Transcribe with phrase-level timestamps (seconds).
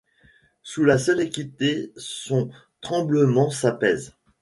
[0.63, 2.49] Sous la seule équité son
[2.81, 4.15] tremblement s’apaise.